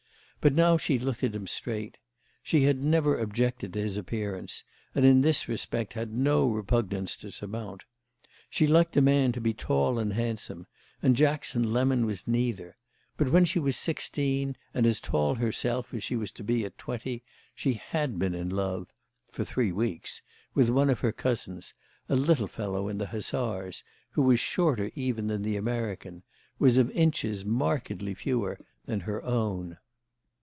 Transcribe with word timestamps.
But 0.43 0.55
now 0.55 0.75
she 0.75 0.97
looked 0.97 1.23
at 1.23 1.35
him 1.35 1.45
straight. 1.45 1.99
She 2.41 2.63
had 2.63 2.83
never 2.83 3.15
objected 3.15 3.73
to 3.73 3.79
his 3.83 3.95
appearance, 3.95 4.63
and 4.95 5.05
in 5.05 5.21
this 5.21 5.47
respect 5.47 5.93
had 5.93 6.11
no 6.15 6.47
repugnance 6.49 7.15
to 7.17 7.29
surmount. 7.31 7.83
She 8.49 8.65
liked 8.65 8.97
a 8.97 9.01
man 9.03 9.33
to 9.33 9.39
be 9.39 9.53
tall 9.53 9.99
and 9.99 10.13
handsome, 10.13 10.65
and 11.03 11.15
Jackson 11.15 11.71
Lemon 11.71 12.07
was 12.07 12.27
neither; 12.27 12.75
but 13.17 13.31
when 13.31 13.45
she 13.45 13.59
was 13.59 13.77
sixteen, 13.77 14.57
and 14.73 14.87
as 14.87 14.99
tall 14.99 15.35
herself 15.35 15.93
as 15.93 16.01
she 16.03 16.15
was 16.15 16.31
to 16.31 16.43
be 16.43 16.65
at 16.65 16.75
twenty, 16.79 17.21
she 17.53 17.73
had 17.73 18.17
been 18.17 18.33
in 18.33 18.49
love—for 18.49 19.45
three 19.45 19.71
weeks—with 19.71 20.71
one 20.71 20.89
of 20.89 21.01
her 21.01 21.11
cousins, 21.11 21.75
a 22.09 22.15
little 22.15 22.47
fellow 22.47 22.87
in 22.87 22.97
the 22.97 23.05
Hussars, 23.05 23.83
who 24.13 24.23
was 24.23 24.39
shorter 24.39 24.89
even 24.95 25.27
than 25.27 25.43
the 25.43 25.55
American, 25.55 26.23
was 26.57 26.77
of 26.79 26.89
inches 26.89 27.45
markedly 27.45 28.15
fewer 28.15 28.57
than 28.85 29.01
her 29.01 29.21
own. 29.21 29.77